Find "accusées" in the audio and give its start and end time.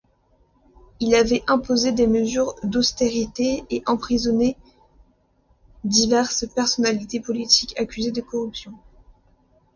7.77-8.09